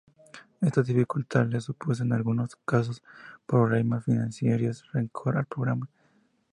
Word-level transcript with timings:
Esta 0.61 0.81
dificultad 0.81 1.45
les 1.45 1.65
supuso 1.65 2.01
en 2.01 2.11
algunos 2.11 2.55
casos 2.65 3.03
problemas 3.45 4.03
financieros 4.03 4.83
y 4.83 4.97
rencor 4.97 5.37
al 5.37 5.45
programa. 5.45 5.87